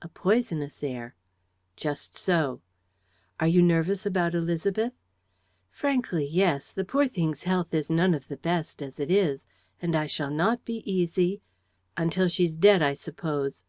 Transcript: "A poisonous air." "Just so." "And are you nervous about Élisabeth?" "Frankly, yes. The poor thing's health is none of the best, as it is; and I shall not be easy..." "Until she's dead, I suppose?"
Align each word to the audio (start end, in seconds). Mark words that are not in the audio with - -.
"A 0.00 0.08
poisonous 0.08 0.82
air." 0.82 1.14
"Just 1.76 2.16
so." 2.16 2.62
"And 2.62 2.62
are 3.40 3.46
you 3.48 3.60
nervous 3.60 4.06
about 4.06 4.32
Élisabeth?" 4.32 4.92
"Frankly, 5.70 6.26
yes. 6.26 6.72
The 6.72 6.82
poor 6.86 7.06
thing's 7.06 7.42
health 7.42 7.74
is 7.74 7.90
none 7.90 8.14
of 8.14 8.28
the 8.28 8.38
best, 8.38 8.80
as 8.82 8.98
it 8.98 9.10
is; 9.10 9.46
and 9.82 9.94
I 9.94 10.06
shall 10.06 10.30
not 10.30 10.64
be 10.64 10.76
easy..." 10.90 11.42
"Until 11.98 12.28
she's 12.28 12.56
dead, 12.56 12.80
I 12.80 12.94
suppose?" 12.94 13.66